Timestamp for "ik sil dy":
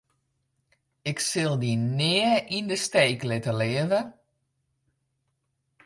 1.11-1.73